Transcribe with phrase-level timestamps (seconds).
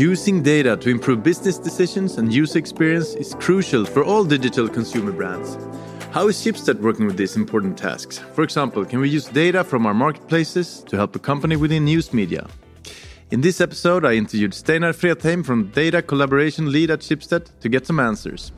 [0.00, 5.12] Using data to improve business decisions and user experience is crucial for all digital consumer
[5.12, 5.58] brands.
[6.12, 8.16] How is Schibsted working with these important tasks?
[8.32, 12.14] For example, can we use data from our marketplaces to help a company within news
[12.14, 12.48] media?
[13.30, 17.86] In this episode, I interviewed Steinar Fredheim from Data Collaboration Lead at Schibsted to get
[17.86, 18.52] some answers.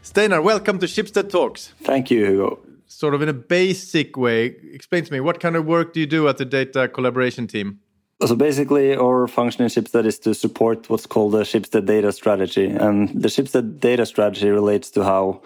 [0.00, 1.74] Steinar, welcome to Schibsted Talks.
[1.82, 2.58] Thank you, Hugo.
[2.86, 6.06] Sort of in a basic way, explain to me what kind of work do you
[6.06, 7.80] do at the Data Collaboration team?
[8.24, 12.66] So basically, our function in Schibsted is to support what's called the Schibsted data strategy.
[12.66, 15.42] And the Schibsted data strategy relates to how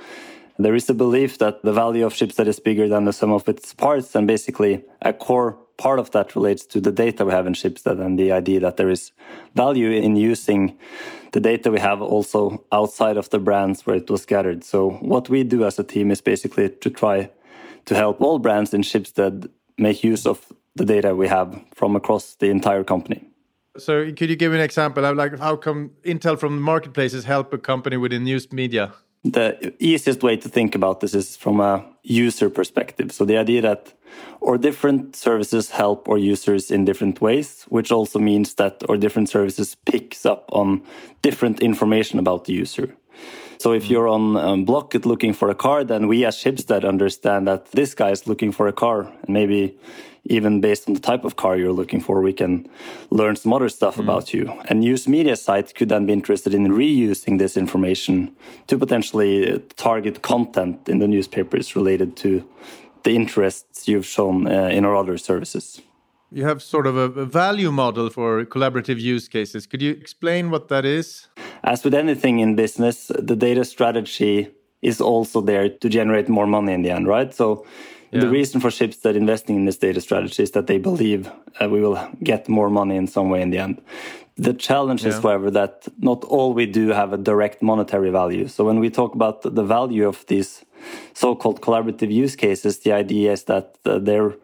[0.58, 3.48] there is a belief that the value of Schibsted is bigger than the sum of
[3.48, 4.14] its parts.
[4.14, 7.98] And basically, a core part of that relates to the data we have in Schibsted
[7.98, 9.12] and the idea that there is
[9.54, 10.76] value in using
[11.32, 14.64] the data we have also outside of the brands where it was gathered.
[14.64, 17.30] So what we do as a team is basically to try
[17.86, 22.36] to help all brands in Schibsted make use of the data we have from across
[22.36, 23.24] the entire company.
[23.78, 27.52] So could you give an example of like how come Intel from the marketplaces help
[27.52, 28.92] a company within news media?
[29.24, 33.10] The easiest way to think about this is from a user perspective.
[33.10, 33.92] So the idea that
[34.46, 39.28] our different services help our users in different ways, which also means that our different
[39.28, 40.82] services picks up on
[41.22, 42.94] different information about the user.
[43.58, 47.46] So if you're on um, Blocket looking for a car, then we as Schibsted understand
[47.48, 49.12] that this guy is looking for a car.
[49.22, 49.76] And maybe
[50.28, 52.68] even based on the type of car you're looking for, we can
[53.10, 54.00] learn some other stuff mm.
[54.00, 54.52] about you.
[54.68, 58.34] And news media sites could then be interested in reusing this information
[58.66, 62.44] to potentially target content in the newspapers related to
[63.04, 65.80] the interests you've shown uh, in our other services.
[66.32, 69.64] You have sort of a value model for collaborative use cases.
[69.64, 71.28] Could you explain what that is?
[71.66, 74.48] As with anything in business, the data strategy
[74.82, 77.34] is also there to generate more money in the end, right?
[77.34, 77.66] So
[78.12, 78.20] yeah.
[78.20, 81.30] The reason for Schibsted investing in this data strategy is that they believe
[81.60, 83.82] uh, we will get more money in some way in the end.
[84.36, 85.08] The challenge yeah.
[85.08, 88.48] is, however, that not all we do have a direct monetary value.
[88.48, 90.64] So when we talk about the value of these
[91.14, 94.34] so-called collaborative use cases, the idea is that uh, there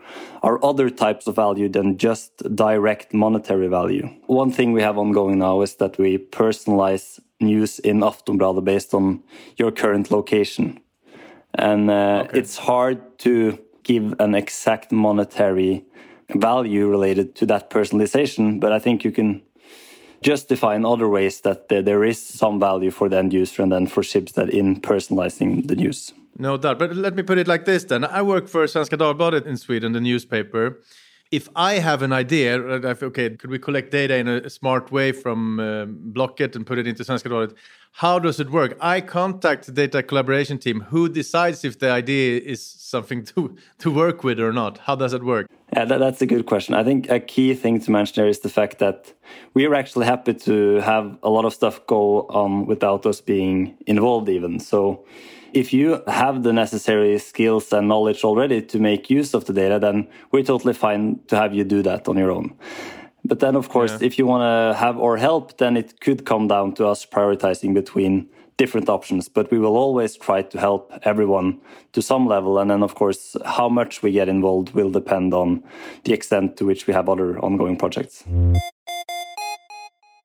[0.43, 4.09] are other types of value than just direct monetary value.
[4.27, 9.23] One thing we have ongoing now is that we personalize news in Aftonbladet based on
[9.57, 10.81] your current location
[11.55, 12.39] and uh, okay.
[12.39, 15.85] it's hard to give an exact monetary
[16.35, 19.43] value related to that personalization but i think you can
[20.23, 23.87] justify in other ways that there is some value for the end user and then
[23.87, 27.85] for Schibsted in personalizing the news no doubt but let me put it like this
[27.85, 30.79] then i work for svenska dagbladet in sweden the newspaper
[31.33, 35.59] if I have an idea, okay, could we collect data in a smart way from
[35.59, 37.55] uh, Blocket and put it into Svenska Dagbladet?
[37.93, 38.77] How does it work?
[38.81, 40.83] I contact the data collaboration team.
[40.91, 44.79] Who decides if the idea is something to to work with or not?
[44.79, 45.47] How does it work?
[45.73, 46.75] Yeah, that, that's a good question.
[46.75, 49.15] I think a key thing to mention there is the fact that
[49.55, 53.79] we are actually happy to have a lot of stuff go on without us being
[53.87, 54.61] involved, even.
[54.61, 55.07] So
[55.55, 59.79] if you have the necessary skills and knowledge already to make use of the data,
[59.79, 62.55] then we're totally fine to have you do that on your own.
[63.25, 64.07] But then, of course, yeah.
[64.07, 67.73] if you want to have our help, then it could come down to us prioritizing
[67.73, 69.29] between different options.
[69.29, 71.61] But we will always try to help everyone
[71.93, 72.59] to some level.
[72.59, 75.63] And then, of course, how much we get involved will depend on
[76.05, 78.25] the extent to which we have other ongoing projects.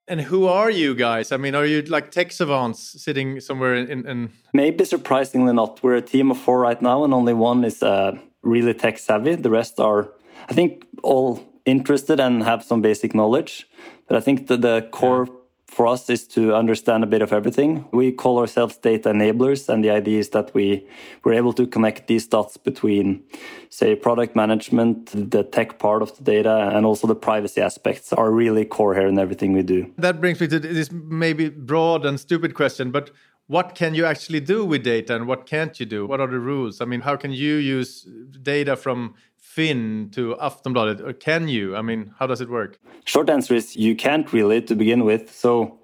[0.10, 1.34] And who are you guys?
[1.34, 4.30] I mean, are you like tech savants sitting somewhere in, in...
[4.54, 5.84] Maybe surprisingly not.
[5.84, 9.36] We're a team of four right now, and only one is uh, really tech savvy.
[9.36, 10.10] The rest are,
[10.50, 13.68] I think, all interested and have some basic knowledge.
[14.08, 15.28] But I think that the core
[15.68, 17.86] for us is to understand a bit of everything.
[17.92, 20.88] We call ourselves data enablers, and the idea is that we
[21.24, 23.24] we're able to connect these dots between,
[23.70, 28.32] say, product management, the tech part of the data, and also the privacy aspects are
[28.32, 29.92] really core here in everything we do.
[29.98, 33.12] That brings me to this maybe broad and stupid question, but
[33.48, 36.06] what can you actually do with data and what can't you do?
[36.06, 36.82] What are the rules?
[36.82, 38.08] I mean, how can you use
[38.42, 41.76] data from Finn to Aftonbladet, or can you?
[41.76, 42.78] I mean, how does it work?
[43.06, 45.34] Short answer is you can't really to begin with.
[45.34, 45.80] So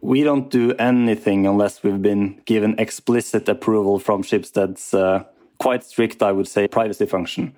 [0.00, 5.24] we don't do anything unless we've been given explicit approval from Schibsted's uh,
[5.58, 7.54] quite strict, I would say, privacy function.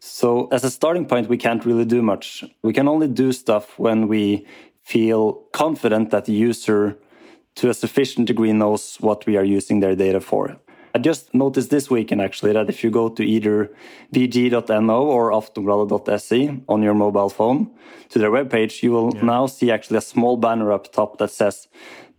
[0.00, 2.44] So as a starting point, we can't really do much.
[2.62, 4.46] We can only do stuff when we
[4.84, 6.96] feel confident that the user
[7.58, 10.56] to a sufficient degree knows what we are using their data for.
[10.94, 13.70] I just noticed this weekend actually that if you go to either
[14.14, 17.70] vg.no or aftonbladet.se on your mobile phone
[18.10, 19.22] to their webpage, you will yeah.
[19.22, 21.68] now see actually a small banner up top that says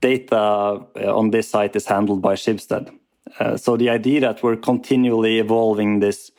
[0.01, 2.93] data uh, on this site is handled by Schibsted.
[3.39, 6.31] Uh, so the idea that we're continually evolving this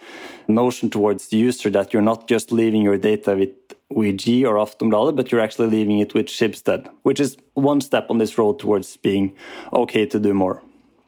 [0.47, 3.51] notion towards the user that you're not just leaving your data with
[3.93, 8.19] VG or Aftonbladet, but you're actually leaving it with Schibsted, which is one step on
[8.19, 9.35] this road towards being
[9.73, 10.63] okay to do more.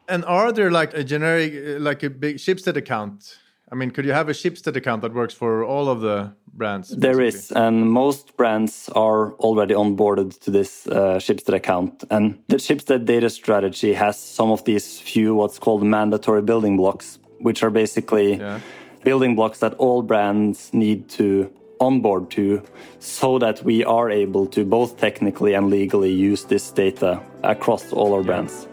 [0.08, 3.38] And are there like a generic, like a big Schibsted account?
[3.70, 6.88] I mean, could you have a Schibsted account that works for all of the brands?
[6.90, 7.08] Basically?
[7.08, 12.04] There is, and most brands are already onboarded to this uh, Schibsted account.
[12.10, 17.18] And the Schibsted data strategy has some of these few what's called mandatory building blocks,
[17.38, 18.60] which are basically yeah.
[19.04, 21.50] building blocks that all brands need to
[21.82, 22.62] onboard to
[23.00, 28.14] so that we are able to both technically and legally use this data across all
[28.14, 28.68] our brands.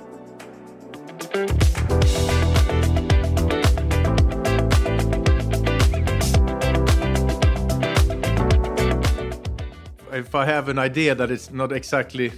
[10.11, 12.31] if I have an idea that it's not exactly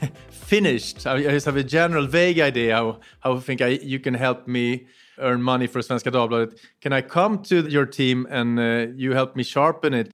[0.30, 4.14] finished, I just have a general vague idea how, how I think I, you can
[4.14, 4.86] help me
[5.18, 6.58] earn money for Svenska Dagbladet.
[6.80, 10.10] Can I come to your team and uh, you help me sharpen it?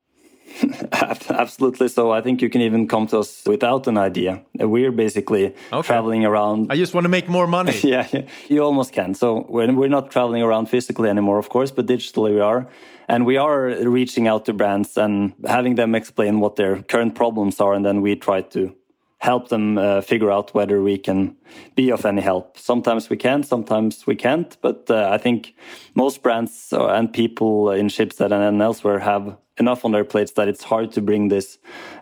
[0.93, 1.89] Absolutely.
[1.89, 4.43] So I think you can even come to us without an idea.
[4.59, 5.87] We're basically okay.
[5.87, 6.73] traveling around.
[6.73, 7.79] I just want to make more money.
[7.83, 8.07] yeah,
[8.49, 9.15] you almost can.
[9.15, 12.69] So we're, we're not traveling around physically anymore, of course, but digitally we are.
[13.09, 17.61] And we are reaching out to brands and having them explain what their current problems
[17.61, 17.75] are.
[17.75, 18.75] And then we try to
[19.21, 21.37] help them uh, figure out whether we can
[21.77, 22.59] be of any help.
[22.59, 24.57] Sometimes we can, sometimes we can't.
[24.63, 25.55] But uh, I think
[25.95, 30.49] most brands uh, and people in Schibsted and elsewhere have enough on their plates that
[30.49, 31.59] it's hard to bring this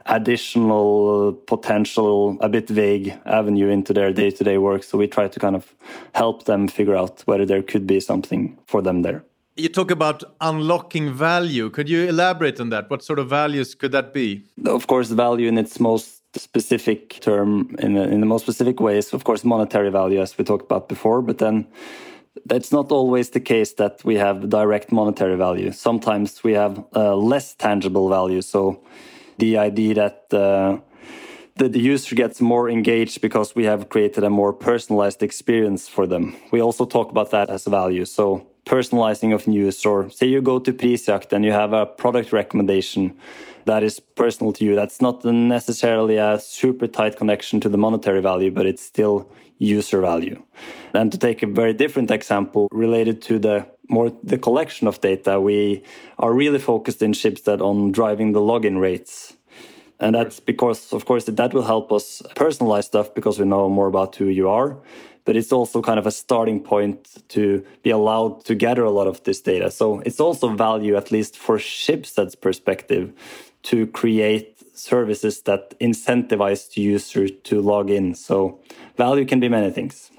[0.07, 4.85] additional potential, a bit vague avenue into their day to day work.
[4.85, 5.75] So we try to kind of
[6.15, 9.25] help them figure out whether there could be something for them there.
[9.57, 11.69] You talk about unlocking value.
[11.69, 12.89] Could you elaborate on that?
[12.89, 14.45] What sort of values could that be?
[14.65, 19.13] Of course, value in its most specific term in, in the most specific ways.
[19.13, 21.67] Of course, monetary value, as we talked about before, but then
[22.47, 25.73] that's not always the case that we have direct monetary value.
[25.73, 28.43] Sometimes we have uh, less tangible value.
[28.43, 28.83] So
[29.39, 30.79] the idea that uh,
[31.57, 36.07] the, the user gets more engaged because we have created a more personalized experience for
[36.07, 36.37] them.
[36.53, 38.05] We also talk about that as value.
[38.05, 42.33] So personalizing of news, or say you go to Prisjakt and you have a product
[42.33, 43.17] recommendation
[43.69, 44.75] that is personal to you.
[44.75, 50.01] That's not necessarily a super tight connection to the monetary value, but it's still user
[50.01, 50.43] value.
[50.95, 55.41] And to take a very different example related to the more the collection of data,
[55.41, 55.83] we
[56.19, 59.35] are really focused in Schibsted on driving the login rates.
[60.01, 63.89] And that's because, of course, that will help us personalize stuff because we know more
[63.89, 64.77] about who you are.
[65.25, 69.07] But it's also kind of a starting point to be allowed to gather a lot
[69.07, 69.71] of this data.
[69.71, 73.13] So it's also value, at least for Schibsted's perspective,
[73.65, 78.15] to create services that incentivize the user to log in.
[78.15, 78.61] So
[78.97, 80.11] value can be many things.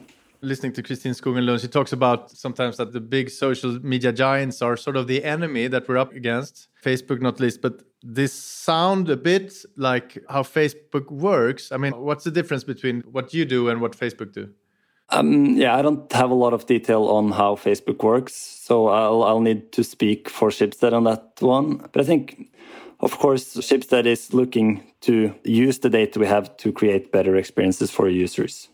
[0.41, 4.61] Listening to Kristin Skogen Lund, she talks about sometimes that the big social media giants
[4.61, 7.61] are sort of the enemy that we're up against, Facebook not least.
[7.61, 11.73] But this sound a bit like how Facebook works.
[11.73, 14.49] I mean, what's the difference between what you do and what Facebook do?
[15.09, 19.23] Um, yeah, I don't have a lot of detail on how Facebook works, so I'll,
[19.23, 21.77] I'll need to speak for Schibsted on that one.
[21.91, 22.51] But I think
[22.99, 27.91] of course, Schibsted is looking to use the data we have to create better experiences
[27.91, 28.69] for users.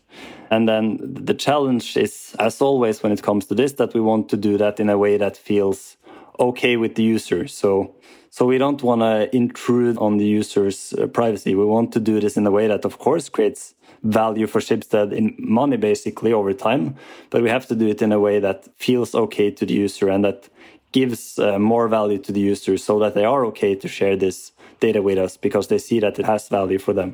[0.50, 4.30] And then the challenge is, as always, when it comes to this, that we want
[4.30, 5.98] to do that in a way that feels
[6.40, 7.48] okay with the user.
[7.48, 7.96] So,
[8.30, 11.56] so we don't want to intrude on the user's uh, privacy.
[11.56, 15.14] We want to do this in a way that, of course, creates value for Schibsted
[15.14, 16.96] in money basically over time.
[17.30, 20.10] But we have to do it in a way that feels okay to the user
[20.10, 20.50] and that
[20.96, 24.54] gives uh, more value to the users so that they are okay to share this
[24.80, 27.10] data with us because they see that it has value for them.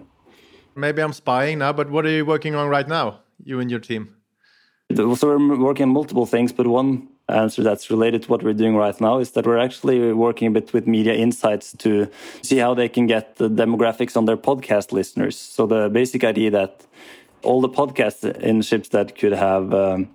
[0.76, 3.80] Maybe I'm spying now, but what are you working on right now, you and your
[3.80, 4.04] team?
[4.96, 8.76] So we're working on multiple things, but one answer that's related to what we're doing
[8.76, 12.08] right now is that we're actually working a bit with media insights to
[12.42, 15.38] see how they can get the demographics on their podcast listeners.
[15.38, 16.86] So the basic idea that
[17.44, 20.10] all the podcasts in Schibsted could have um,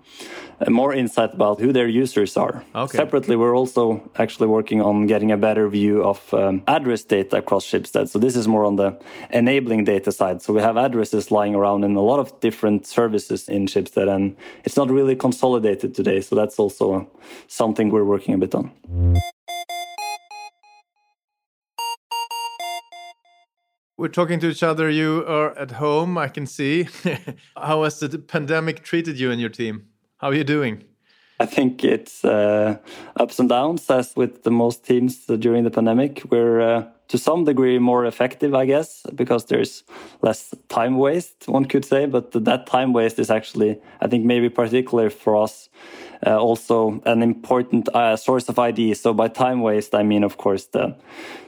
[0.67, 2.63] more insight about who their users are.
[2.73, 2.97] Okay.
[2.97, 7.65] Separately, we're also actually working on getting a better view of um, address data across
[7.65, 8.09] Schibsted.
[8.09, 10.41] So this is more on the enabling data side.
[10.41, 14.35] So we have addresses lying around in a lot of different services in Schibsted, and
[14.63, 16.21] it's not really consolidated today.
[16.21, 17.09] So that's also
[17.47, 18.71] something we're working a bit on.
[23.97, 24.91] We're talking to each other.
[24.91, 26.87] You are at home, I can see.
[27.57, 29.87] How has the pandemic treated you and your team?
[30.17, 30.83] How are you doing?
[31.39, 32.77] I think it's uh,
[33.19, 36.21] ups and downs, as with the most teams during the pandemic.
[36.29, 39.83] We're uh, to some degree more effective, I guess, because there's
[40.21, 42.05] less time waste, one could say.
[42.05, 45.69] But that time waste is actually, I think, maybe particular for us,
[46.25, 48.99] uh, also an important uh, source of ideas.
[49.01, 50.95] So by time waste, I mean, of course, the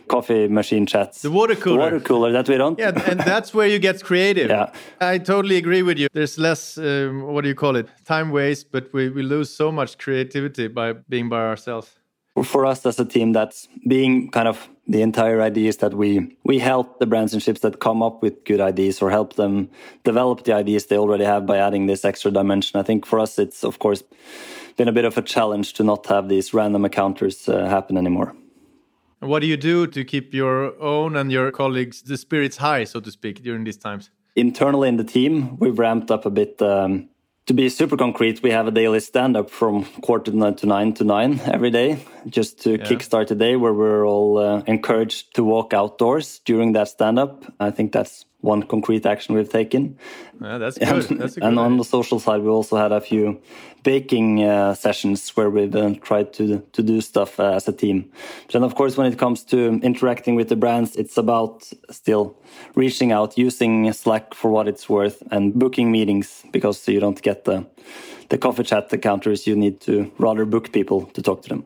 [0.07, 1.21] coffee machine chats.
[1.21, 1.77] The water cooler.
[1.77, 2.79] The water cooler that we don't.
[2.79, 4.49] Yeah, and that's where you get creative.
[4.49, 4.71] yeah.
[4.99, 6.07] I totally agree with you.
[6.13, 7.87] There's less, um, what do you call it?
[8.05, 11.99] Time waste, but we, we lose so much creativity by being by ourselves
[12.43, 16.35] for us as a team that's being kind of the entire idea is that we
[16.43, 19.69] we help the brands and Schibsted come up with good ideas or help them
[20.03, 22.79] develop the ideas they already have by adding this extra dimension.
[22.79, 24.03] I think for us it's of course
[24.77, 28.33] been a bit of a challenge to not have these random encounters uh, happen anymore.
[29.19, 32.99] What do you do to keep your own and your colleagues the spirits high so
[32.99, 34.09] to speak during these times?
[34.35, 37.09] Internally in the team we've ramped up a bit um,
[37.49, 40.67] to be super concrete, we have a daily stand up from quarter to nine to
[40.67, 42.85] nine to nine every day, just to yeah.
[42.85, 47.51] kickstart the day where we're all uh, encouraged to walk outdoors during that stand up.
[47.59, 49.97] I think that's one concrete action we've taken.
[50.41, 51.03] Yeah, that's good.
[51.19, 53.41] That's and on the social side, we also had a few
[53.83, 58.09] baking uh, sessions where we've uh, tried to to do stuff uh, as a team.
[58.51, 62.37] Then, of course, when it comes to interacting with the brands, it's about still
[62.75, 67.43] reaching out, using Slack for what it's worth, and booking meetings because you don't get
[67.43, 67.65] the
[68.29, 69.47] the coffee chat encounters.
[69.47, 71.65] You need to rather book people to talk to them.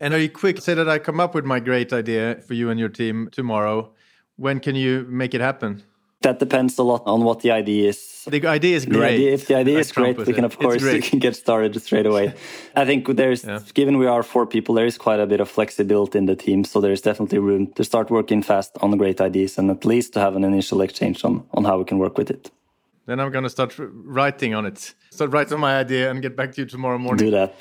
[0.00, 0.60] And are you quick?
[0.60, 3.92] Say that I come up with my great idea for you and your team tomorrow.
[4.36, 5.82] When can you make it happen?
[6.22, 8.24] That depends a lot on what the idea is.
[8.26, 8.98] The idea is great.
[8.98, 11.80] The idea, if the idea is great, we can of course we can get started
[11.80, 12.34] straight away.
[12.76, 13.60] I think there's, yeah.
[13.72, 16.64] given we are four people, there is quite a bit of flexibility in the team,
[16.64, 20.20] so there's definitely room to start working fast on great ideas and at least to
[20.20, 22.50] have an initial exchange on on how we can work with it.
[23.06, 24.94] Then I'm going to start writing on it.
[25.10, 27.24] Start writing on my idea and get back to you tomorrow morning.
[27.24, 27.54] Do that.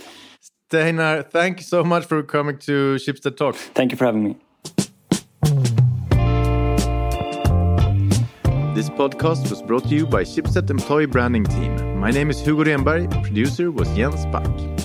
[0.70, 3.56] Steinar, thank you so much for coming to Schibsted Talk.
[3.56, 4.38] Thank you for having me.
[8.80, 12.00] This podcast was brought to you by Schibsted Employee Branding Team.
[12.00, 14.79] My name is Hugo Renberg, producer was Jens Back.